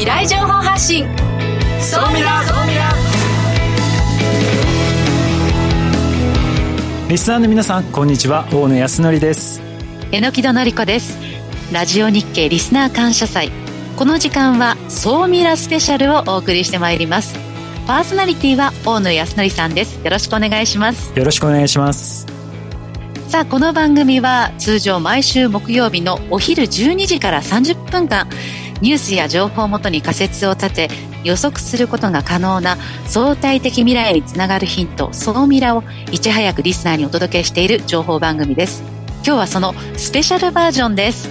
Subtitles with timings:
[0.00, 1.04] 未来情報発信。
[1.78, 2.90] ソミラソミラ
[7.06, 8.48] リスナーの皆さんこんにちは。
[8.50, 9.60] 大野康則です。
[10.10, 11.18] 榎木戸紀子です。
[11.70, 13.50] ラジオ日経リスナー感謝祭。
[13.98, 17.38] この時間は総ミラスペシャルをお送りしてまいります。
[17.86, 20.02] パーソナリティは大野康則さんです。
[20.02, 21.12] よろしくお願いします。
[21.14, 22.26] よろしくお願いします。
[23.28, 28.26] さあこの番組は通常毎週木曜日のお昼12時から30分間
[28.80, 30.88] ニュースや情報をもとに仮説を立て
[31.22, 38.82] 予測することが可能な相対的未来につながるヒント、総ミラをいち早くリスナーにお届けしている情報番組です。
[39.24, 41.28] 今日はそのスペシャルバージョンです。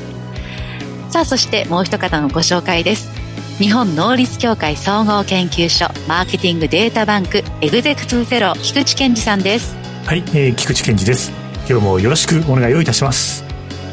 [1.10, 3.10] さあ、そしてもう一方のご紹介です。
[3.58, 9.76] 日本能率協会総合研究所マーケティングデータバンクエグゼクティブフェロー菊池健二さんです。
[10.06, 11.32] はい、えー、菊池健二です。
[11.68, 13.49] 今日もよろしくお願いをいたします。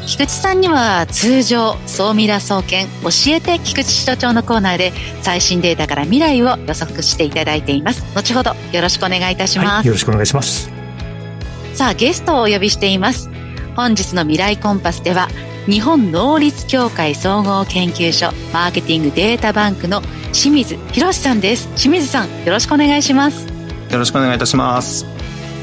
[0.07, 8.03] 菊池さんには通常総ミラ総研教えて菊池所長のコーナーで最新データから未来を予測していただいています。
[8.15, 10.71] 後ほどよろしくお願いいたします、はい、よろしくお願いします。
[11.73, 13.29] さあゲストをお呼びしています。
[13.75, 15.27] 本日の未来コンパスでは
[15.65, 21.67] 日本能率協会総合研究所マーケティングデータバンクの清水博さんです。
[21.75, 23.45] 清水さんよろしくお願いします。
[23.91, 25.05] よろしくお願いいたします。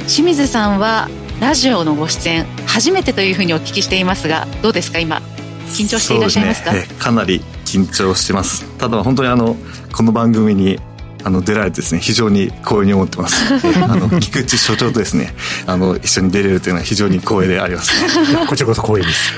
[0.01, 1.09] 清水さんは
[1.41, 5.21] ラジオのご出演初めてというふうにお聞きしていますがどうですか今？
[5.67, 8.65] 緊張していらっしゃいますか、ね、かなり緊張してます。
[8.79, 9.57] ただ本当にあの
[9.93, 10.79] この番組に
[11.25, 13.55] あの出られてですね非常に光栄に思ってます。
[13.83, 15.35] あの菊池所長とですね
[15.67, 17.93] あの一緒に出れるというのは非常に光栄であります、
[18.33, 19.33] ね、 こちらこそ光栄です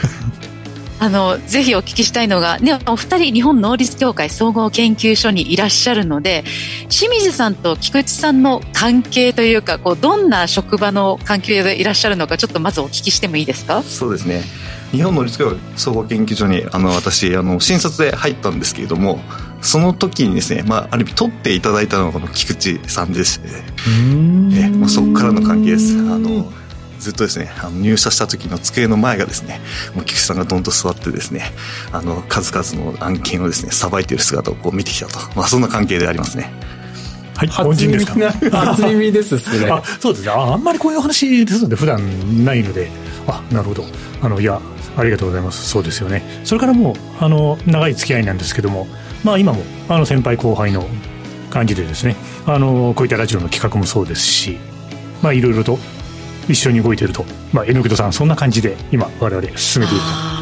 [1.06, 6.42] あのぜひお聞きしたいのが、ね、お二人日本能率協会総合研究所にいらっしゃるので
[6.88, 13.84] 清水さんと菊池さんの関係というかこうどんな職場の関係でいらっしゃるのかちょっとまずお聞きしてもいいですか？
[13.84, 14.42] そうですね。
[14.90, 19.20] 日本能率協会総合研究所にあの私あの新卒で入ったんですけれども
[19.62, 25.96] その時にですね、まあ、ある意味取っていただいたのがこの菊池さんでして、ね、えもうそこからの関係です。
[25.98, 26.50] あの
[27.06, 29.60] ずっとですねあの入社した時の机の前がですね
[29.94, 31.52] もう菊池さんがどんと座ってですね
[31.92, 36.52] あの数々の案件をですねさばいている姿をこう見てきたと、まあ、そんな関係でありますね
[37.36, 38.14] はい、本人ですか？
[38.50, 39.70] 初耳です、それ。
[39.70, 40.30] あ、そうですね。
[40.32, 42.00] あ、あんまりこういう話ですので、普段
[42.46, 42.90] ないので。
[43.26, 43.84] あ、なるほど。
[44.22, 44.58] あの、いや、
[44.96, 45.68] ありがとうございます。
[45.68, 46.22] そうですよね。
[46.44, 48.86] それからもう、あの、長い付き合いなんですけども。
[49.22, 50.88] まあ、今も、あの、先輩後輩の
[51.50, 52.16] 感じでですね。
[52.46, 54.56] あの、こういったラジオの企画もそうですし。
[55.20, 55.78] まあ、いろいろと
[56.48, 60.36] 一緒に動いていると、まあ、榎木戸さんそんな感じで今我々進めていると。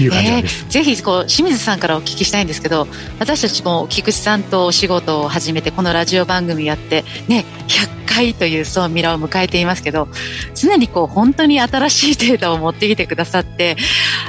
[0.00, 2.86] いう感じです、えー、ぜひこう清水さんからお聞きしたいんですけど
[3.18, 10.08] 私たちも菊池さんとお仕事を始めてこのラジオ番組やってね100回というそうミラを迎えていますけど
[10.54, 13.76] 常にこう本当に新しいデータを持ってきてくださって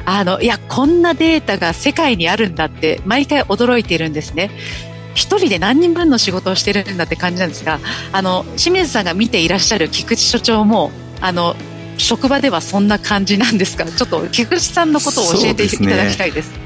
[0.05, 4.51] あのいやこんなデータが世界にあるんだって毎回驚いているんですね
[5.15, 7.79] 1人で何人分の仕事をしてるんだって感じなんですが
[8.11, 10.91] あの清水さんが見ていらっしゃる菊池所長も
[11.21, 11.55] あの
[11.97, 16.62] 職場ではそんな感じなんですかちょっと菊池さんのことを教えていただきたいです。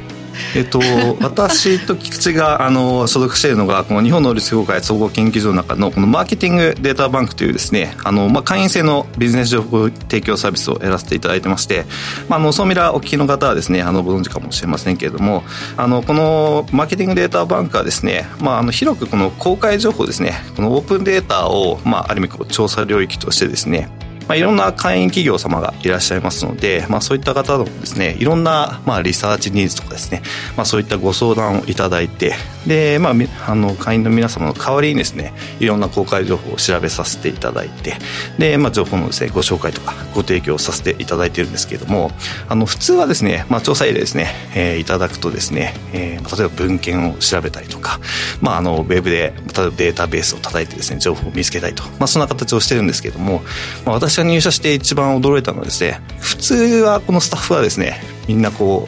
[0.56, 0.80] えっと、
[1.22, 11.86] 私と菊池があの所属しているのがこの日本能率協会総合研究所の中のこのマーケティングデータバンクというですねあの、まあ、会員制のビジネス情報提供サービスをやらせていただいてまして、
[12.30, 15.44] まあ、あのソーミラお聞きの方はですねあのご存知かもしれませんけれども
[15.76, 23.90] あのこのマーケティングデータバンクはですね、まあ、あの広くこの公開情報ですねこのオープンデータを、まあ、ある意味こう調査領域としてですね
[24.28, 30.22] まあ、いろんな会員企業様がいらっしゃいますので、まあ、そういった方のですねいろんな、まあ、リサーチニーズとかですね、
[30.56, 32.34] まあ、そういったご相談をいただいて
[32.66, 33.14] で、まあ、
[33.48, 37.94] あの会員の皆様の代わりにですねいろんな公開情報を調べさせていただいて
[38.38, 42.12] で、まあ、情報のですねご紹介とかご提供させていただいているんですけれども
[42.50, 48.00] あの普通はですね、まあ、調査依頼ですね、えー、いただくとですね、えー、例えば文献を調べたりとか、
[48.42, 53.42] まあ、あのウェブで例えばデータベースを叩いてですね情報を見つけたいと、まあ、そんな形をしてるんですけれども、
[53.86, 58.88] まあ、私社入社して一番驚いたのはですね普通はこのスタッフはですねみんなこ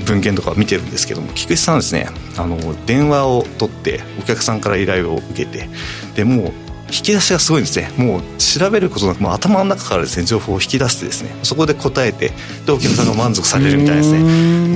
[0.00, 2.08] う文献とかを見てるんですけども菊池さんはですね
[2.38, 5.68] あの電話を取ってお客さんから依頼を受けて
[6.16, 6.52] でもう
[6.88, 7.90] 引き出しがすごいんですね。
[7.96, 12.32] もう調べることなくもう頭の中からですね情報を引き出してですねそこで答えて
[12.66, 14.18] でお客さんが満足されるみたいですね。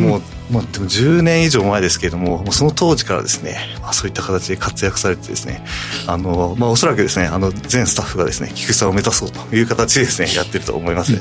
[0.07, 5.63] もうまあ、でも10年以上前ですけれども、もうその当時からですね、まあ、そういった形で活躍されてですね、
[6.07, 11.21] あの、まあ、おそらくですね、あの、全スタッフがですね、菊池さんを目指そうという形でですね、やってると思います、ね、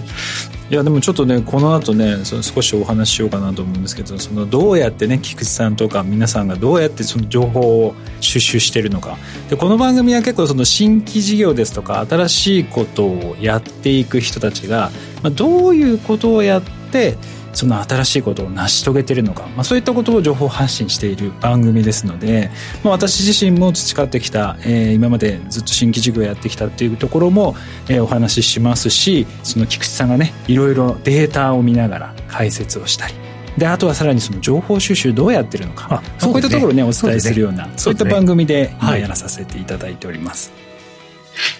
[0.69, 9.17] いや、でもちょっとね、この後ね、その少しお話ししようかなと思うんですけど、その、どうやってね、菊池さんとか皆さんがどうやってその情報を収集してるのか。
[9.49, 14.91] で、この番組は結構その新規事業ですとか、新しいことをやっていく人たちが、
[15.23, 16.61] まあ、どういうことをやっ
[16.91, 17.17] て、
[17.53, 22.51] その新しいことを成し遂げているのか、まあ、そういったことを情報発信している番組ですので、
[22.83, 27.55] まあ、私自身も培ってきた、えー、今までずっと新規事業をやってきたっていうところも、
[27.89, 33.13] えー、お話ししますしその菊池さんがねいろいろデータを見ながら解説をしたり。
[33.57, 40.53] であとはさらにその情報収集どうやってるのか、ね、こういったところねお伝えするようなそう、ね,、そういった番組で今やらさせていただいております、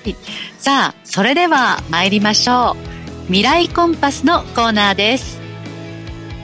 [0.03, 0.15] はい、
[0.59, 2.97] さあそれでは参りましょう。
[3.27, 5.46] 未来コンパスのコーナーです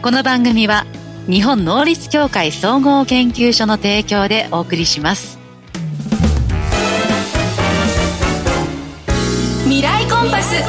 [0.04, 0.86] この番組は
[1.30, 5.40] 日本能率協会総合研究所の提供でお送りします。
[9.64, 10.62] 未来コンパス。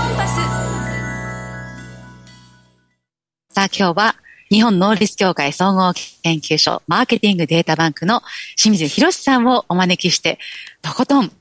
[3.48, 4.14] さあ今日は
[4.50, 5.92] 日本能率協会総合
[6.22, 8.22] 研究所マーケティングデータバンクの
[8.54, 10.38] 清水博さんをお招きして、
[10.80, 11.32] とことん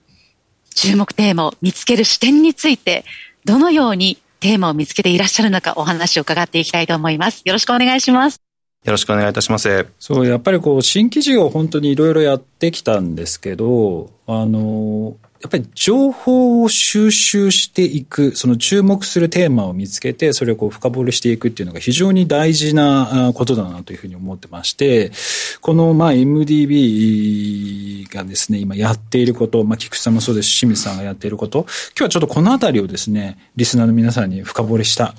[0.74, 3.06] 注目テーマを見つける視点について、
[3.46, 7.44] どのようにテーマを見つけていらっしゃるのかお話を伺っていきたいと思います。
[7.46, 8.42] よろしくお願いします。
[8.84, 9.88] よろしくお願いいたします。
[9.98, 25.12] そう、やっぱりこう、新規事業本当にいろいろやってきたんですけど、あの、やっぱり情報を収集していく、その注目するテーマを見つけて、それをこう深掘りしていくっていうのが非常に大事なことだなというふうに思ってまして、
[25.60, 31.68] このまあ MDB がですね、今やっていること、まあ菊池さんもそうですし、清水さんがやっていること、今
[31.98, 35.14] 日はちょっとこのあたりをですね、リスナーの皆さんに深掘りした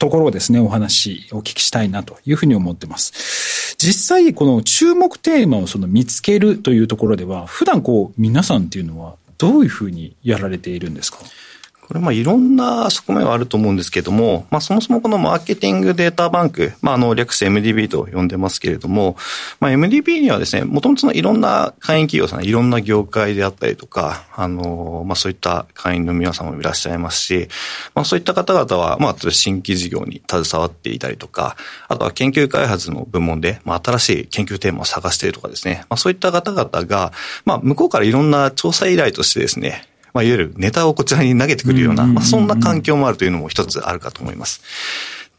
[0.00, 3.76] ところをですね、お話お聞きしたいなというふうに思ってます。
[3.78, 11.18] 実際、この注目テーマをその見つけるというところでは、普段こう皆さんっていうのはどういうふうにやられているんですか？
[11.92, 19.14] これまあいろんな側面はあると思うんですけども、まあそもそもこのマーケティングデータバンク、まああの略して MDB と呼んでますけれども、
[19.60, 27.48] まあ MDB にはですね、もともとのいろんな会員企業さん、いろんな業界であったりとか、あの、まあそういった会員の皆様もいらっしゃいますし、
[27.94, 31.58] まあそういった方々は、まあ新規事業に携わっていたりとか、
[31.88, 37.12] あとは研究開発の部門で、まあ新しい研究テーマを探しているとかですね、まあそういった方々が、
[37.44, 44.60] まあ向こうからいろんな調査依頼としてですね、まあ、いわゆるネタをこちらに投げてくるような、まあ、そんな環境もあるというのも一つあるかと思います。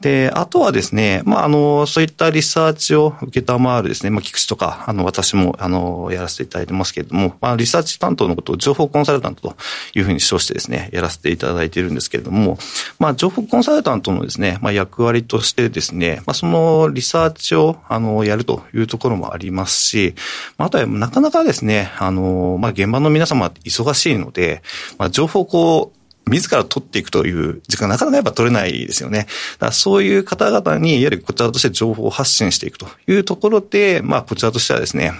[0.03, 9.55] で、あとはですね、まあ、あの、そういったリサーチを受けたまわるですね、まあ、菊池とか、あの、私も、あの、やらせていただいてますけれども、まあ、リサーチ担当のことを情報コンサルタントと
[9.95, 12.57] いうふうに称してですね、やらせていただいているんですけれども、
[12.99, 20.15] まあ、情報コンサルタントのですね、まあ、役割としてですね、まあ、そのリサーチを、あの、やるというところもありますし、
[20.57, 24.63] まあ、あとはなかなかですね、あの、まあ、現場の皆様忙しいので、
[24.97, 29.27] まあ、情報こう、自ら取っていくという時間なかなかやっぱ取れないですよね。
[29.59, 35.13] だそういう方々に、いわゆるこちらとして情報を発信していくというところで、まあこちらとしてはですね、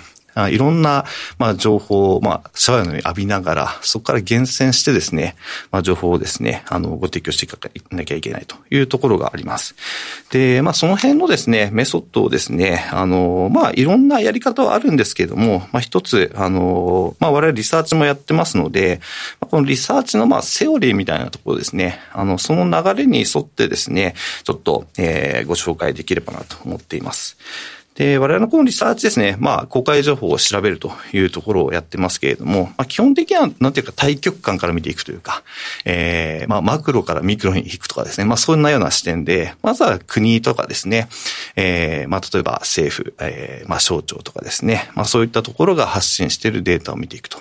[0.50, 1.06] いろんな、
[1.38, 5.36] まあ、情報を、まあ、シャワーのように浴びながら、そこから厳選してですね、
[5.72, 7.58] まあ、情報をですね、あの、ご提供していか
[7.92, 9.76] なきゃいけないというところがあります。
[10.32, 19.02] で、まあ、その辺のですね、メソッドをですね、あの、まあ、いろんなやり方はあるんですけれども、まあ、一つ、あの、まあ、我々リサーチもやってますので、
[19.40, 27.38] このリサーチの、まあ、セオリーみたいなところですね、あの、その流れに沿ってですね、ちょっと、えー、ご紹介できればなと思っています。
[27.96, 35.44] で、我々のこのリサーチですね、まあ、公開情報を調べるというところをやってますけれども、まあ、基本的には、なんていうか、対極観から見ていくというか、
[35.86, 41.08] ええー、まあ、マクロからミクロに行くとかですね、まあ、そんなような視点で、まずは国とかですね、
[41.56, 47.38] ええー、まあ、例えば政府、ええー、まあ、省庁とかですね、まあ、そういったところが発信しているデータを見ていくと。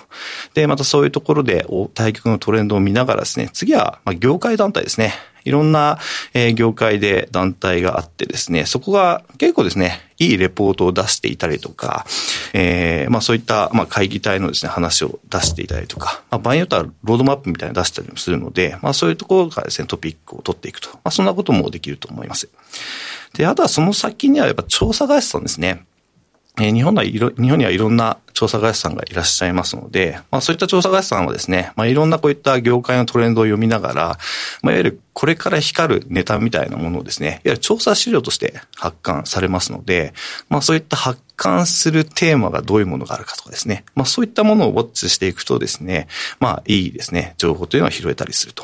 [0.53, 5.13] で、またそういうところで、対極のトレンドを見ながらですね、次は、まあ、業界団体ですね。
[5.45, 5.99] いろんな、
[6.33, 12.05] え業界で団体があってですね、そこが結構ですね、いいレポートを出していたりとか、
[12.53, 20.89] えー、まあそういった、まあ会議体のですね、話を出していたりとか、まあ場合によってはロードマップみたいなの出したりもするので、まあそういうところからですね、トピックを取っていくと。
[20.89, 22.49] まあそんなこともできると思います。
[23.33, 25.85] で、あとはその先にはやっぱ調査会社さんですね。
[26.59, 34.17] えー、日本はいろ、日本にはいろんな調査会社さんがいらっしゃいますので、まあそういった調査会社さんはですね、まあいろんなこういった業界のトレンドを読みながら、
[34.61, 40.13] まあいわゆるこれから光るネタみたいなものをですね、いわゆる調査資料として発刊されますので、
[40.49, 46.07] まあそういった発刊するテーマがどういうものがあるかとかですね、まあそういったものをウォッチしていくとですね、
[46.39, 48.63] まあいいですね、情報というのは拾えたりすると。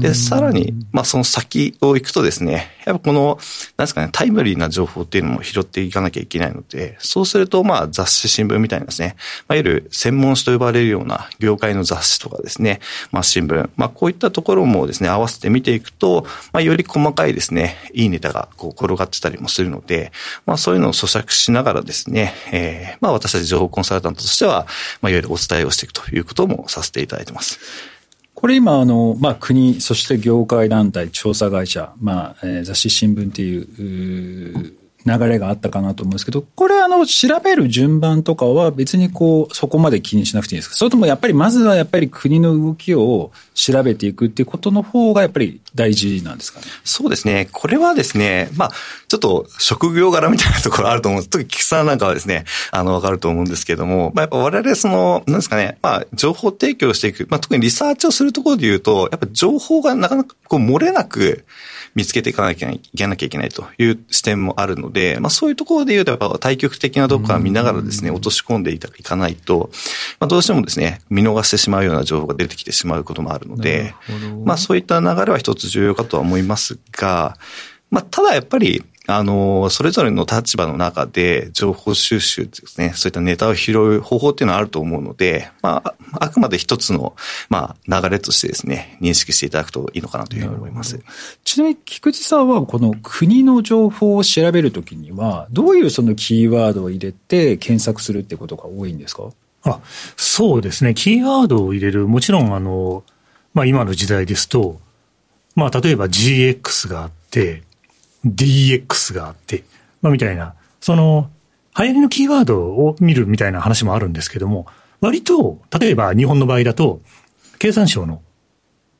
[0.00, 3.38] で、さらに、まあその先を行くとですね、やっぱこの、
[3.76, 9.16] なんですかね、タイムリーな情報っていうのも拾っていかなきゃいけないので、そうするとまあ雑誌、新聞みたいなですね、
[9.48, 12.80] まあ、いわゆる専門誌と呼ばれるような業界の雑誌とかですね、
[13.12, 20.12] まあ新聞、まあこういったところもですね、合わせて見ていくと、まあより細かいですね、いいネタがこう転がってたりもするので、
[20.44, 24.66] まあそういうのを咀嚼しながらですね、えー、まあ私たち情報コンサルタントとしては、
[25.00, 27.91] まあいわゆるお伝えをしていくということもさせていただいてます。
[28.42, 40.76] これ今あの、まあ、国そして業界団体調査会社、まあえー、雑誌新聞っていう流れがあったかなと思うんですけど、これあの、調べる順番とかは別にこう、そこまで気にしなくていいですか？
[40.76, 46.66] それともやっぱりまずはやっぱり国の動きを調べていくっていうことの方がやっぱり大事なんですかね？
[46.84, 47.48] そうですね。
[47.52, 48.70] これはですね、まあ、
[49.08, 51.30] ちょっと職業柄みたいなところあると思うんです。
[51.30, 61.44] 特に菊さんなんかはですね、あの、わかると思うんですけども、まあ、やっぱ我々その、なんですかね、まあ、情報提供していく、まあ、特にリサーチをするところで言うと、やっぱ情報がなかなかこう漏れなく、
[61.94, 69.70] 見つけていかなきゃいけなきゃいけないという視点もあるので、まあそういうところで言うと、やっぱ対極的なところから見ながらですね、落とし込んでいかないと、
[70.20, 73.94] まあどうしてもですね、見逃してしまうような情報が出てきてしまうこともあるので、
[74.44, 77.36] まあそういった流れは一つ重要かとは思いますが、
[77.90, 78.84] まあただやっぱり、
[79.16, 87.14] あの、それぞれの立場の中で情報収集ですね、そういったネタを拾う方法っていうのはあると思うので、まあ、あくまで一つの、
[87.48, 91.00] まあ、流れとしてですね、認識していただくといいのかなというふうに思います。
[91.44, 99.24] ちなみに、菊池さんは、この国の情報を調べるときには、どういうそのキーワードを入れて検索するってことが多いんですか？
[99.64, 99.80] あ、
[100.16, 100.94] そうですね。
[100.94, 103.04] キーワードを入れる、もちろん、あの、
[103.54, 104.80] まあ、今の時代ですと、
[105.54, 107.62] まあ、例えば GX があって、
[108.26, 109.64] DX があって、
[110.00, 111.30] まあ、みたいな、その、
[111.78, 114.66] 流行りのキーワードを見るみたいな話もあるんですけども、
[115.00, 117.00] 割と、例えば日本の場合だと、
[117.58, 118.20] 経産省の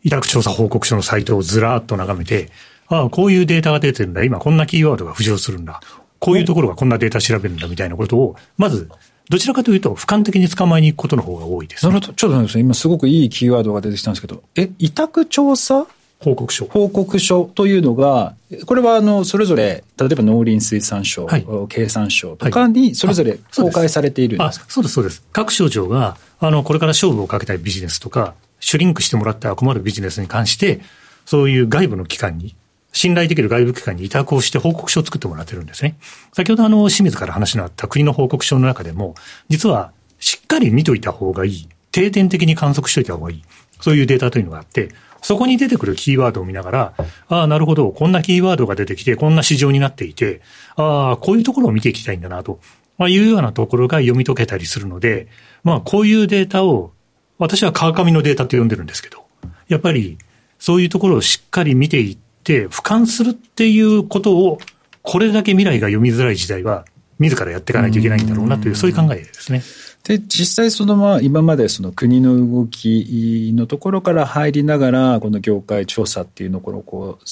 [0.02, 2.50] 委託調査報告書のサイトをずらーっと眺めて、
[2.88, 4.25] ああ、こういうデータが出てるんだ。
[4.25, 5.81] 今こんなキーワードが浮上するんだ。
[6.19, 8.88] こういうところがこんなデータ調べるんだみたいなことを、まず、
[9.29, 12.14] どちらかというと、俯瞰的に捕まえに行くことの方が多いです、ね、なるほど。
[12.14, 12.62] ちょっとなんですね。
[12.62, 15.87] 今すごくいいキーワードが出てきたんですけど、え、委託調査？
[16.23, 16.67] 報告書。
[16.67, 18.35] 報告書というのが、
[18.67, 25.25] これはあの、それぞれ、例えば農林水産省、はい、経産省とかに、それぞれ公開されているんですか、はい、そうです、そうです。
[25.33, 30.81] 各省庁が、あの、これから勝負をかけたいビジネスとか、シュリンクしてもらっては困るビジネスに関して、
[31.26, 32.55] そういう外部の機関に、
[32.93, 35.97] 信頼できる外部機関に委託をして報告書を作ってもらってるんですね。
[36.33, 39.14] 先ほどあの、清水から話のあった国の報告書の中でも、
[39.49, 41.69] 実はしっかり見といた方がいい。
[41.91, 43.43] 定点的に観測しといた方がいい。
[43.81, 44.91] そういうデータというのがあって、
[45.23, 46.95] そこに出てくるキーワードを見ながら、
[47.29, 50.43] ああ、なるほど、こんなキーワードが出てきて、こんな市場になっていて、
[50.76, 52.61] ああ、こういうところを見ていきたいんだなと、
[52.99, 55.29] ま、いうようなところが読み解けたりするので、
[55.64, 56.93] まあ、こういうデータを、
[57.38, 59.25] 私は川上のデータと呼んでるんですけど、
[59.69, 60.19] やっぱり、
[60.59, 64.59] そういうところをしっかり見ていって、俯瞰するっていうことを、
[65.02, 66.85] これだけ未来が読みづらい時代は、
[67.19, 69.62] 自らやっていかないといけないんだろうなという、そういう考えですね。
[70.04, 77.25] で、実際そのまあ今までその国の動きのところから入りながら、この業界調査っていうのをこう、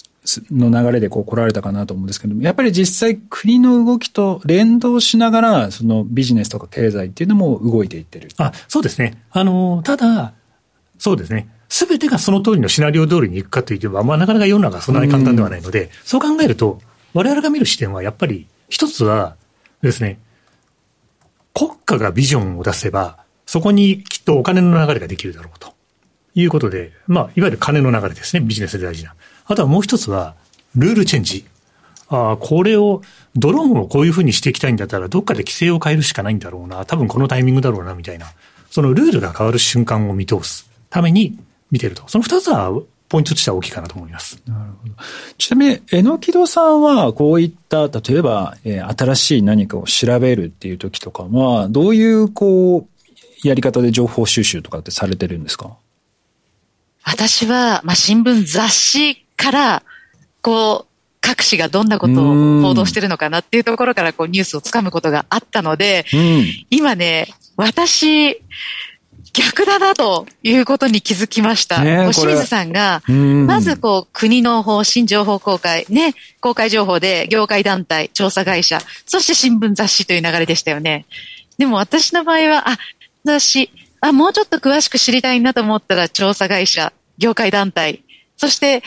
[0.54, 8.28] の流れでこう来られたかなと思うんですけども、やっぱり実際国の動きと連動しながら、そのビジネスとか経済っていうのも動いていってる。
[8.38, 9.22] あ、そうですね。
[9.30, 10.34] あの、ただ、
[10.98, 11.48] そうですね。
[11.68, 16.80] すべてがその通りのシナリオ通りにいくかといえば、まあなかなか世の中そんなに簡単ではないので、うん、そう考えると、
[17.14, 19.36] 我々が見る視点はやっぱり一つは
[19.82, 20.18] ですね、
[21.54, 25.74] 国家がビジョンを出せば、そこにきっとお金の流れができるだろうと
[26.34, 29.14] いうことで、まあ、いわゆる金の流れですね、ビジネスで大事な。
[29.46, 30.36] あとはもう一つは、
[30.76, 31.44] ルールチェンジ。
[32.08, 33.02] ああ、これを、
[33.34, 38.26] ドローンをこういうふうにしていきたいんだったら、どっかで規制を変えるしかないんだろうな、多分このタイミングだろうな、みたいな。
[38.70, 41.36] そのルールが変わる瞬間を見通すために
[41.70, 42.04] 見てると。
[42.06, 42.70] その二つは
[43.10, 44.40] ポイントとしては大きいかなと思います。
[44.46, 44.94] なるほど。
[45.36, 52.86] ちなみに、えのきどさんは、こういった、例えば、えー、新しい何かを調べるっていう時とかは、どういう、こ
[53.44, 55.76] う、やり方で情報収集とかってされてるんですか？
[57.02, 59.82] 私は、まあ、新聞雑誌から、
[60.40, 60.90] こう、
[61.22, 66.06] 各紙がどんなことを報道してるのかなっていうところからこうニュースをつかむことがあったので、
[66.70, 68.40] 今ね、私、
[69.32, 71.82] 逆だなということに気づきました。
[71.82, 81.06] ね、清水さんが、まずこう、国の方針情報公開、ね、公開情報で業界団体、調査会社、そして新聞雑誌という流れでしたよね。
[81.58, 82.78] でも私の場合は、あ、
[83.24, 83.70] 雑誌、
[84.00, 88.02] あ、もうちょっと詳しく知りたいなと思ったら調査会社、業界団体、
[88.36, 88.82] そして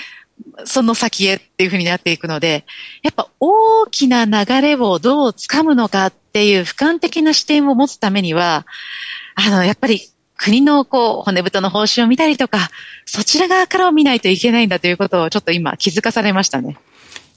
[0.66, 2.66] その先へっていうふうになっていくので、
[3.04, 8.66] やっぱ大きな流れをどう掴むのかっていう俯瞰的な視点を持つためには、
[9.36, 10.10] あの、やっぱり
[10.44, 12.70] 国のこう骨太の方針を見たりとか、
[13.06, 16.78] そちら側からを見ないといけないんだということをちょっと今気づかされましたね。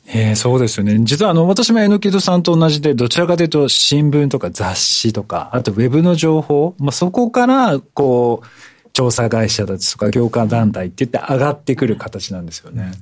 [0.08, 0.98] えー、そうですよね。
[1.02, 8.46] 実はあの、私も榎戸さんと同じで、どちらかというと新聞とか雑誌とか、あとウェブの情報、まあ、そこから、こう、
[8.92, 12.92] 調査会社たちとか業界団体って言って上がってくる形なんですよね。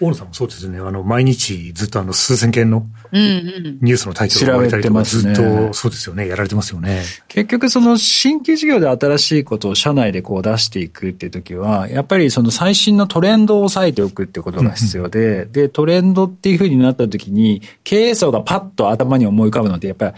[0.00, 0.78] 大野さんもそうですね。
[0.78, 3.78] あの、毎日ずっとあの、数千件のうんうん。
[3.80, 6.28] ニュースのタイトルを書いたりとか、調べてますねずっと、そうですよね。
[6.28, 7.02] やられてますよね。
[7.28, 20.12] 結局その新規事業で新しいことを社内でこう出していくっていう時は、やっぱりその最新のトレンドを押さえておくってことが必要で、で、トレンドっていうふうになった時に、経営層がパッと頭に思い浮かぶのって、やっぱり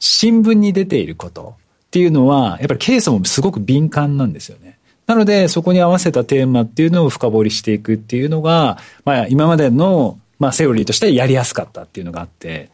[0.00, 1.54] 新聞に出ていること
[1.86, 4.79] っていうのは、やっぱり経営層もすごく敏感なんですよね。
[5.10, 12.70] なので、そこに合わせたテーマっていうのを深掘りしていくっていうのが、まあ、今までの、まあ、セオリーとしてやりやすかったっていうのがあって、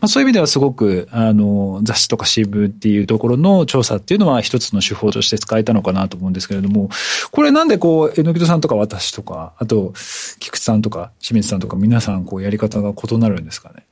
[0.00, 6.88] まあ、そういう意味ではすごく、あの、雑誌とか新聞っていうところの調査っていうのは一つの手法として使えたのかなと思うんですけれども、
[7.30, 9.92] これなんでこう、えのきとさんとか私とか、あと、
[10.38, 13.84] 菊池さんとか清水さんとか皆さんこうやり方が異なるんですかね？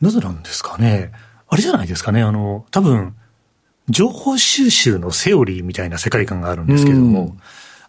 [0.00, 1.12] なぜなんですかね？
[1.46, 2.22] あれじゃないですかね？
[2.22, 3.14] あの、多分、
[3.88, 7.40] 情報収集のセオリーみたいな世界観があるんですけども、うん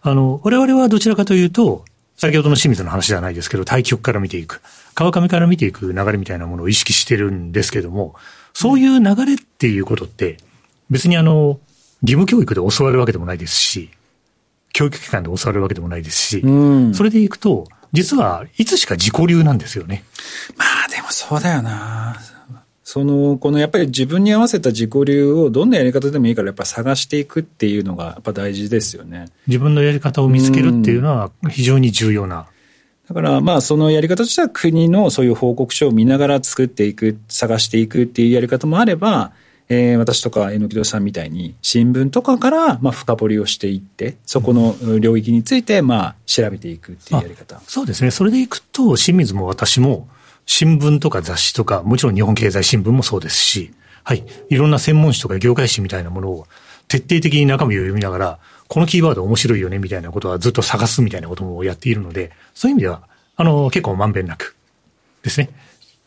[0.06, 1.86] あの、我々はどちらかというと、
[2.18, 4.60] 先ほどの清水の話じゃないですけど、対局から見ていく、
[4.94, 8.14] 川上から見ていく流れみたいなものを意識してるんですけども、
[8.52, 10.36] そういう流れっていうことって、
[10.90, 11.58] 別にあの、
[12.02, 13.88] 義務教育で教わるわけでもないですし、
[14.74, 20.04] 教育機関で教わるわけでもないですし、うんそれでいくと、実はいつしか自己流なんですよね。
[20.58, 22.20] まあでもそうだよな。
[22.84, 29.26] その、このやっぱり自分に合わせた自己流をどんなやり方でもいいからやっぱ探していくっていうのがやっぱ大事ですよね。
[29.46, 32.46] 自分のやり方を見つけるっていうのは非常に重要な。
[33.08, 39.32] だからまあそのやり方としては国のそういう報告書を見ながら作っていく、探していくっていうやり方もあれば、
[39.70, 47.60] えー私とか榎戸さんみたいに新聞とかからまあ深掘りをしていって、そこの領域についてまあ調べていくっていうやり方。
[47.66, 48.10] そうですね。
[48.10, 50.06] それでいくと、清水も私も、
[50.46, 53.72] 新聞とか雑誌とか、もちろん日本経済新聞もそうですし、
[54.02, 54.24] はい。
[54.50, 56.46] いろんな専門誌とか業界誌みたいなものを
[56.88, 63.02] 徹底的に中身を読みながら、このキーワード面白いよねみたいなことはずっと探すみたいなこともやっているので、そういう意味では、
[63.36, 64.56] あの、結構まんべんなく
[65.22, 65.50] ですね。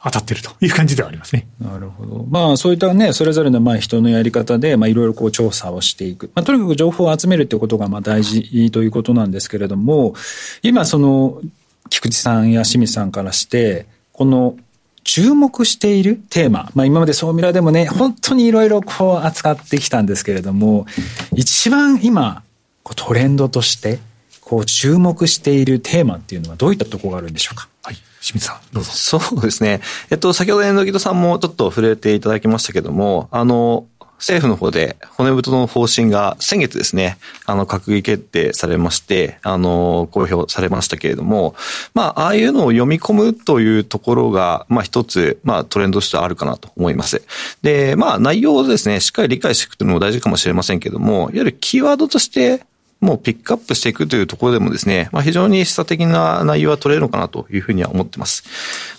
[0.04, 1.48] 当たってるという感じではありますね。
[1.60, 2.26] なるほど。
[2.30, 6.30] まあそういったね、それぞれのまあ人のやり方で、まあいろいろこう調査をしていく。
[6.36, 10.14] まあとにかく情報を集めるってことがまあ大事ということなんですけれども、
[10.62, 11.42] 今その、
[11.90, 13.88] 菊池さんや清水さんからして、
[14.18, 14.58] この
[15.04, 20.88] 注目しているテーマ、まあ今まで総ミラでもね、本当にいろいろこう扱ってきたんですけれども、
[21.36, 22.42] 一番今、
[22.82, 24.00] こうトレンドとして、
[24.42, 27.70] こう注目しているテーマっていうのはどういったところがあるんでしょうか？
[27.84, 27.96] はい。
[28.20, 28.92] 清水さん、どうぞ。
[28.92, 29.82] そうですね。
[30.10, 33.86] えっと、先ほど遠藤さんもちょっと触れていただきましたけども、あの、
[34.18, 41.56] 政府の方で骨太の方針が先月ですね、あの、閣議決定されまして、あの、公表されましたけれども、
[41.94, 47.22] まあ、ああいうのを読み込むというところが、まあ一つ、まあトレンドとしてあるかなと思います。
[47.62, 52.62] で、まあ内容をですね、しっかり理解していくというのも大事かもしれませんけども、いわゆるキーワードとして、
[53.00, 58.44] もうピックアップしていくというところでもですね、まあ、非常に示唆的な内容は取れるのかなというふうには思ってます。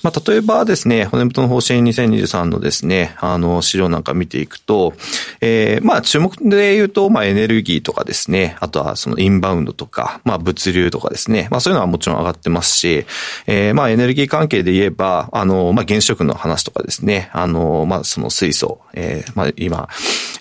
[0.03, 4.95] まあ、例えばですね、骨太の方針2023のですね、あの、資料なんか見ていくと、
[5.41, 13.05] えー、まあ、注目で言うと、まあ、エネルギーとかですね、あとはそのインバウンドとか、まあ、物流とかですね、まあ、そういうのはもちろん上がってますし、
[13.47, 19.89] えー、まあ、エネルギー関係で言えば、あの、まあ、原子力の話とかですね、あの、まあ、その水素、えー、まあ、今、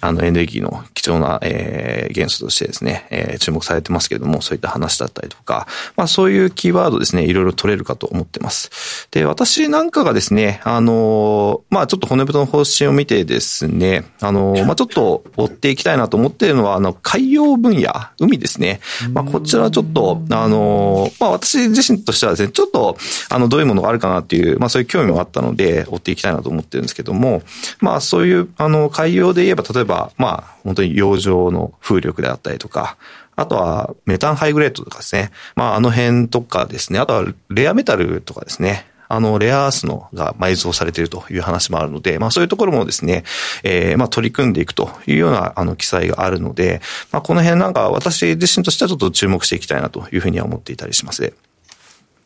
[0.01, 9.07] あの、エネルギーの貴重な、えー、元素としてですね、えー、注目されてますけれども、そういった話だったりとか、まあそういうキーワードですね、いろいろ取れるかと思ってます。
[9.11, 18.81] で、私なんかがですね、あの、まあちょっと骨太の方針を見てですね、あの、まあちょっと追っていきたいなと思っているのは、あの、海洋分野、海ですね。
[19.13, 22.97] まあこちらちょっと、あの、まあ私自身としてはですね、ちょっと、
[23.29, 27.43] あの、どういうものがあるかなっていう、まあそういう興味もあったので、追っていきたいなと思ってるんですけども、
[27.79, 32.97] まあそういう、あの、海洋で言えば、例えば、まあ本当に洋上の風力であったりとか、
[33.35, 35.31] あとはメタンハイグレードとかですね。
[35.55, 36.99] まああの辺とかですね。
[36.99, 38.87] あとはレアメタルとかですね。
[39.09, 43.23] あの、レアアースのが埋蔵されているという話もあるので、まあそういうところもですね、
[43.63, 46.81] えー、まあ取り組んでいくというような、あの、記載があるので、
[47.11, 51.33] まあこの辺なんか私自身としてはちょっと注目していきたいなというふうには思っていたりします。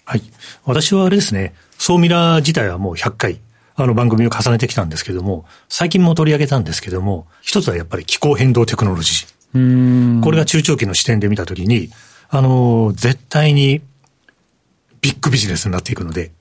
[0.05, 0.23] はい。
[0.65, 3.41] 私はあれですね、ソーミラー自体はもう100回、
[3.81, 10.23] あの番組を重ねてきたんですけども、最近も取り上げたんですけども、一つはやっぱり気候変動テクノロジー。
[10.23, 11.89] これが中長期の視点で見たときに、
[12.29, 13.81] あの、絶対に
[15.01, 16.31] ビッグビジネスになっていくので、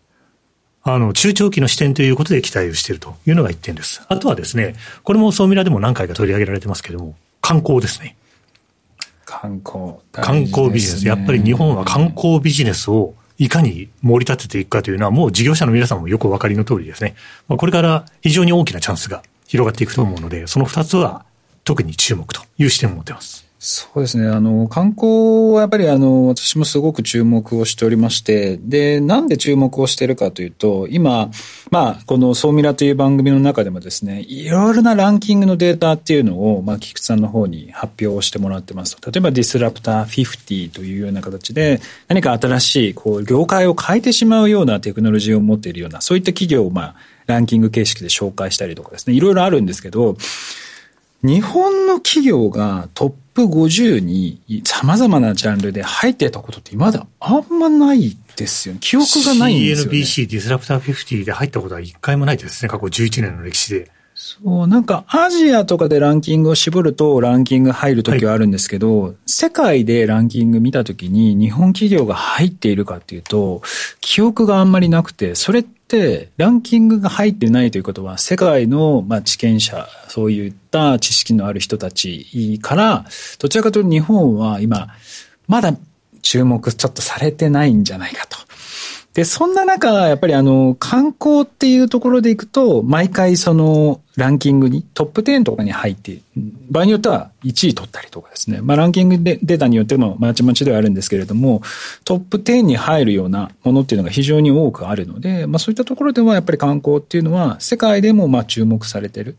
[0.83, 4.03] あの、中長期の視点ということで期待をしているというのが一点です。
[4.09, 8.17] あとはですね、これもソーミラでも何回か取り上げられてますけども、観光ですね。
[9.25, 9.95] 観光。
[10.13, 11.07] 観光ビジネス。
[11.07, 17.17] やっぱり日本は観光ビジネスをいかに盛り立てていくかというのはもう事業者の皆さんもよくお分かりの通りですね。
[17.49, 21.25] まあ、これから非常に大きなチャンスが広がっていくと思うので、その二つは
[21.65, 23.50] 特に注目という視点を持っています。
[23.63, 24.27] そうですね。
[24.27, 31.31] あの、観光はやっぱりあの、私もすごく注目をしておりまして、で、なんで注目をしているかというと、今、
[31.71, 38.97] まあ、このソーミラという番組の中でもですね、いろいろなランキングのデータっていうのを、まあ、菊池さんの方に発表をしてもらってます。
[39.05, 46.95] 例えば、ディスラプター50というような形で、何か新しい、こう、業界を変えてしまうようなテクノロジーを持っているような、そういった企業を、まあ、
[47.27, 50.17] ランキング形式で紹介したりとかですね、いろいろあるんですけど、
[51.23, 58.81] 日本の企業がトップ50に様々なジャンルで入ってたことってまだあんまないですよね。
[58.83, 59.99] 記憶がないんですよね。
[59.99, 62.69] CNBC ディスラプター50で入ったことは一回もないですね。
[62.69, 63.91] 過去11年の歴史で。
[64.23, 73.63] そう、なんかアジアとかでランキングを絞るとランキング入るときはあるんですけど、はい、世界でランキング見たときに日本企業が入っているかっていうと、
[74.03, 83.07] 記憶があんまりなくて、それって、ランキングが入ってないということは、世界の、まあ、知見者、そういった知識のある人たちから、
[83.39, 84.89] どちらかというと日本は今、
[85.49, 85.75] まだ
[86.21, 88.37] 注目ちょっとされてないんじゃないかと。
[89.15, 96.19] で、そんな中、やっぱりあの、観光っていうところでいくと、毎回その、ランキングに、トップ10とかに入って、
[96.71, 98.61] 場合によっては1位取ったりとかですね。
[98.63, 101.61] まあ、ランキングでデータによってもまちまちではあるんですけれども、
[102.05, 109.37] トップ10に入るようなものっていうのが非常に多くあるので、まあ、そういったところではやっぱり観光っていうのは、世界でもまあ注目されてる。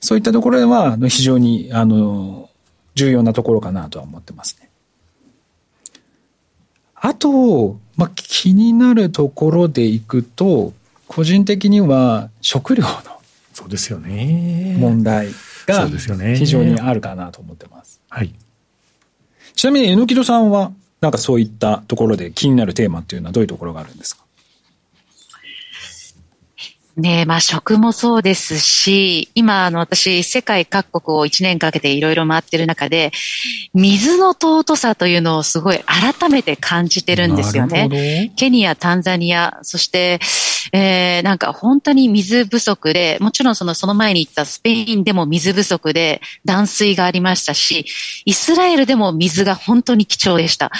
[0.00, 2.50] そういったところでは、非常に、あの、
[2.96, 4.63] 重要なところかなとは思ってますね。
[7.06, 10.72] あと、まあ、気になるところでいくと、
[11.06, 12.88] 個人的には食料の
[13.52, 15.28] そうですよね問題
[15.66, 15.86] が
[16.34, 18.00] 非常にあるかなと思ってます。
[18.08, 18.32] はい。
[19.54, 24.23] ちなみに、えのきどさんは、なんかそういったところで気になるテーマっていうのはどういうところがあるんですか？
[26.96, 33.12] ねまあ食もそうですし、今あの私世界各国を1年かけていろいろ回ってる中で、
[33.72, 38.32] 水の尊さというのをすごい改めて感じてるんですよね。
[38.36, 40.20] ケニア、タンザニア、そして
[40.72, 47.86] えー、なんか本当に水不足で、もちろんそのその前に行ったスペインでも水不足で断水がありましたし、
[48.24, 50.72] イスラエルでも水が本当に貴重でした。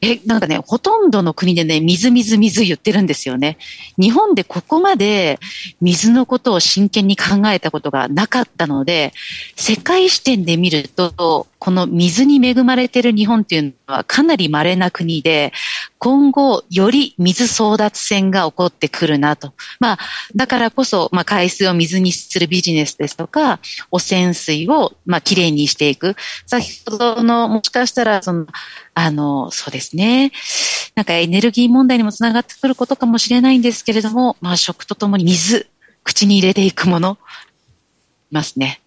[0.00, 3.58] え、なんかね、ほとんどの国でね、水水水言ってるんですよね。
[3.98, 5.38] 日本でここまで
[5.80, 9.12] 水のことを真剣に考えたことがなかったので、
[9.56, 15.52] 世界視点で見ると、この水に恵まれている日本っていうのはかなり稀な国で、
[15.98, 19.52] 今後より水争奪戦が起こってくるなと。
[19.78, 19.98] まあ、
[20.34, 23.60] だからこそ、まあ、海水を水にするビジネスですとか、
[23.92, 26.16] 汚染水を、まあ、きれいにしていく。
[26.46, 28.46] 先ほどの、もしかしたら、その、
[28.94, 30.32] あの、そうですね。
[30.96, 35.68] なんかエネルギー問題にもつながってくることかもしれないんですけれども、まあ、食とともに水、
[36.02, 37.18] 口に入れていくもの、
[38.32, 38.81] ますね。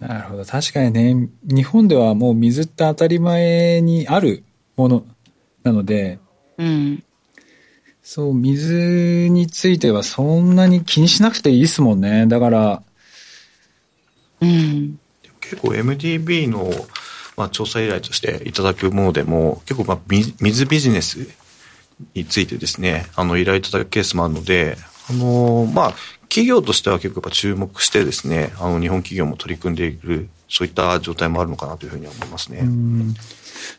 [0.00, 0.44] なるほど。
[0.46, 4.44] 確かにね、日本ではもう水って当たり前にある
[4.76, 5.04] もの
[5.62, 6.18] なので、
[6.56, 7.04] うん。
[8.02, 12.26] そう、水についてはそんなに気にしなくていいですもんね。
[12.26, 12.82] だから、
[14.40, 14.98] うん。
[15.40, 16.70] 結構 MDB の、
[17.36, 21.28] まあ、調査依頼としていただくものでも、結構まあ水ビジネス
[22.14, 24.78] についてですね、あの依頼いただくケースもあるので、
[25.10, 25.94] あのまあ、
[26.30, 32.62] 企業としては結構やっぱ注目してですね、あの日本企業も取り組んでいる、そういった状態もあるのかなというふうに思いますね。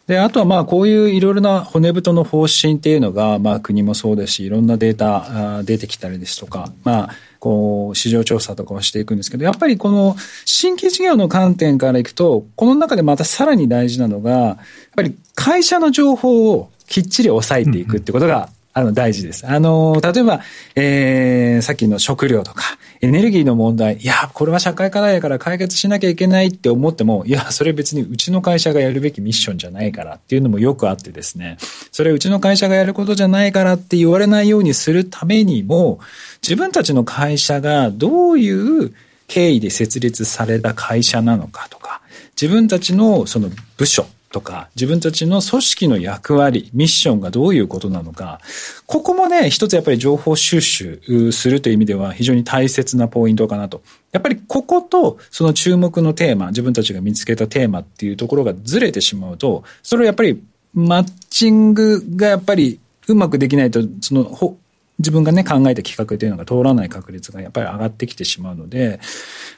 [0.06, 7.10] で、あとはまあこういういろいろな骨太の方針っていうのが、まあ国もそうですし、いろんなデータ出てきたりですとか、まあ、
[7.40, 14.58] こう、市場調査とかをしていくんですけど、やっぱりこの新規事業の観点からいくと、この中でまたさらに大事なのが、やっ
[14.96, 19.46] ぱり会社の情報をきっちり抑えていくってことがあの、大事です。
[19.46, 20.42] あの、例えば、
[20.76, 22.64] えー、さっきの食料とか、
[23.02, 31.58] エネルギーの問題、いや、これは社会課題だから解決しなきゃいけないって思っても、いや、それ別にうちの会社がやるべきミッションじゃないからっていうのもよくあってですね、
[31.92, 36.00] それうちの会社がやることじゃないからって言われないようにするためにも、
[36.42, 38.94] 自分たちの会社がどういう
[39.28, 42.02] 経緯で設立された会社なのかとか、
[42.40, 48.40] 自分たちのその部署、とか、自分たちの組織の役割、ミッションがどういうことなのか、
[48.86, 53.82] ここもね、一つやっぱり情報収集するという意味では非常に大切なポイントかなと。
[54.12, 60.42] やっぱりこことその注目のテーマ、自分たちが見つけたテーマっていうところがずれてしまうと、それをやっぱり
[60.74, 64.58] マッチングがやっぱりうまくできないと、その
[65.00, 69.00] 自分がね、考えた企画というのが通らない確率がやっぱり上がってきてしまうので、やっ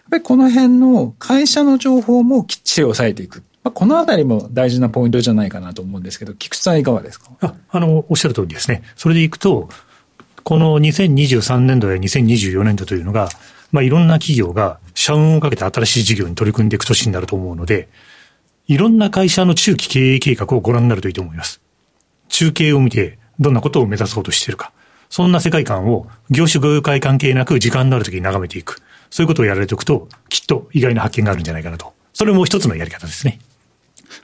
[0.09, 3.43] ぱりこの辺の会社の情報もきっちり抑えていく。
[3.63, 7.31] まあ、このあたりも大事なポイントじゃないかなと思うんですけど、菊池さんいかがですか？
[7.41, 8.83] ああの、おっしゃる通りですね。
[8.95, 9.69] それでいくと、
[10.43, 13.29] この2023年度や2024年度というのが、
[13.71, 17.87] まあ、いろんな企業が社運をかけて新しい事業に取り組んでいく年になると思うので、
[18.67, 21.61] いろんな会社の中期経営計画をご覧になるといいと思います。
[22.27, 24.71] 中継を見て、どんなことを目指そうとしているか。
[25.09, 28.81] そんな世界観を業種業界関係なく時間のある時に眺めていく。
[29.09, 31.93] そういうことをやられておくと、きっと意外な発見があるんじゃないかなと。
[32.13, 33.39] それも一つのやり方ですね。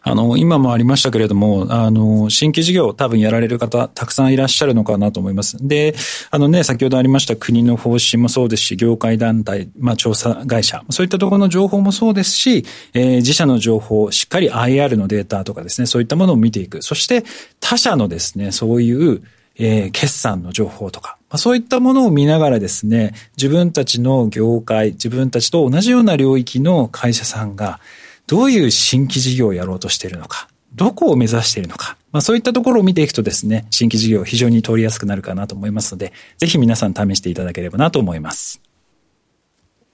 [0.02, 5.58] あの、今もありましたけれども、あの、新規事業多分やられる方、たくさんいらっしゃるのかなと思います。
[5.66, 5.96] で、
[6.32, 16.82] あのね、先ほどありました国の方針もそうですし、業界団体、まあ、調査会社、そういったところの情報もそうですし、えー、自社の情報、しっかり IR のデータとかですね、そういったものを見ていく。
[16.82, 17.24] そして、
[17.60, 19.22] 他社のですね、そういう、
[19.60, 27.80] えー、決算の情報とか、まあ、そういったものを見ながらですね、自分たちの業界、自分たちと同じような領域の会社さんが、
[28.30, 38.62] どういう新規事業をやろうとしているのか、どこを目指しているのか、まあ、そういったところを見ていくとですね、新規事業非常に通りやすくなるかなと思いますので、ぜひ皆さん試していただければなと思います。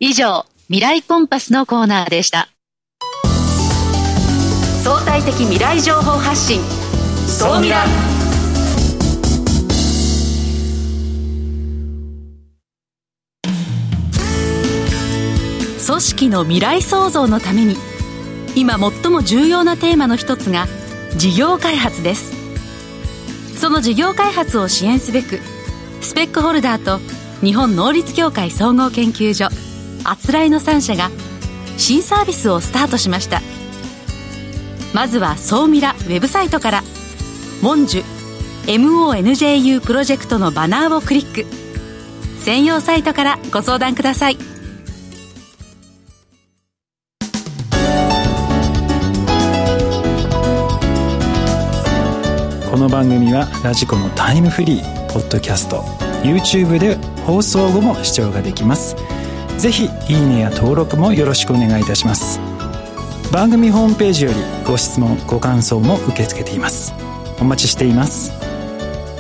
[0.02, 2.50] 以上、未来コンパスのコーナーでした。
[4.84, 6.60] 相対的未来情報発信、
[7.30, 7.86] 総ミラ。
[15.88, 17.78] 組織の未来創造のために
[18.56, 20.68] 今最も重要なテーマの一つが
[21.18, 22.34] 事業開発です。
[23.58, 25.40] その事業開発を支援すべく
[26.02, 27.00] スペックホルダーと
[27.42, 29.48] 日本能率協会総合研究所
[30.04, 31.10] あつらいの3社が
[31.78, 33.42] 新サービスをスタートしました。
[34.94, 36.84] まずは総ミラウェブサイトから
[37.62, 38.04] 「モンジュ
[38.68, 41.46] MONJU プロジェクト」のバナーをクリック。
[42.40, 44.55] 専用サイトからご相談ください。
[52.96, 55.82] 番組はラジコのタイムフリーポッドキャスト
[56.24, 58.96] YouTube で放送後も視聴ができます。
[59.58, 62.40] ぜひいいねや登録もよろしくお願いいたします。
[63.34, 66.94] 番組ホームページよりご質問ご感想も受け付けています。
[67.38, 68.32] お待ちしています。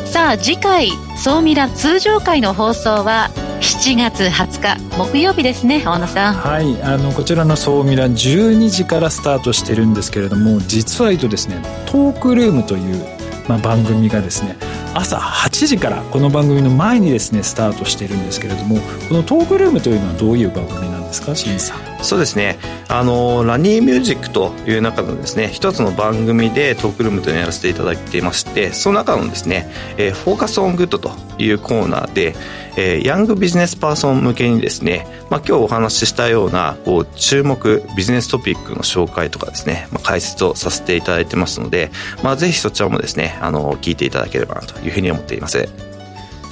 [0.06, 6.34] さあ次回総ミラ通常回の放送は7月20日木曜日ですね大野さん。
[6.34, 13.14] はいあのこちらの「総ミラ」12時からスタートしてるんですけれども実は言うとですねトークルームという
[13.47, 14.55] まあ、番組がですね
[14.93, 18.77] 朝8時からこの番組の前にですねスタートしているんですけれども
[19.08, 21.94] このトークルームというのはどういう番組なんですか清水さん。
[22.06, 22.58] そうですね。
[22.88, 32.36] あの RaNiミュージックという中のですね一つの番組でトークルームというのをやらせていただいていましてその中のですね、えー、フォーカスオングッドというコーナーで、
[32.78, 41.91] えー、ヤングビジネスパーソン向けにですね、まあ、今日お話ししたようなこう注目ビジネストピックの紹介とかですね、まあ、解説をさせていただいてますので、
[42.24, 45.94] まあ、ぜひそちらもですねあの聞いていただければなというふうに思っています。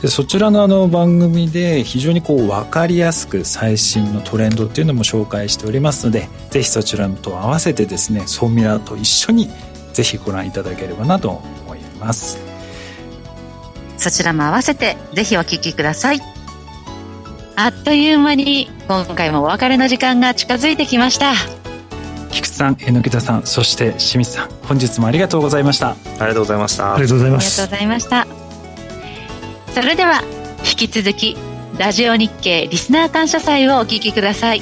[0.04, 9.48] でそちらのあの番組で非常にこう分かりやすく最新のトレンドっていうのも紹介しておりますのでぜひそちらと合わせてですねソーミラと一緒に
[9.94, 12.38] ぜひご覧いただければなと思います。
[13.96, 16.20] そちらも合わせてぜひお聞きください。
[17.56, 21.32] あっという間に今回もお別れの時間が近づいてきました。
[22.30, 25.92] 菊池さん榎田さんそして清水さん本日もありがとうございました。
[25.92, 26.94] ありがとうございました。
[26.94, 27.62] ありがとうございます。
[27.62, 28.43] ありがとうございました
[29.74, 30.22] それでは
[30.60, 31.36] 引き続き
[31.80, 34.62] ラジオ日経リスナー感謝祭をお聞きください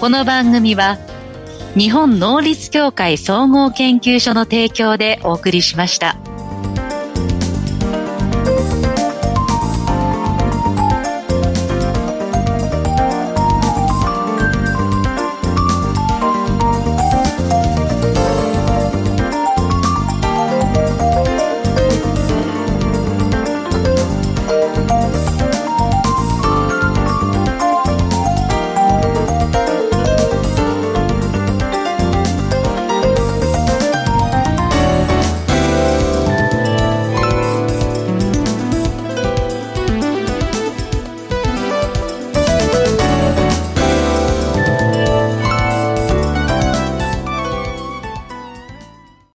[0.00, 0.96] この番組は
[1.76, 6.16] 日本能率協会総合研究所の提供でお送りしました。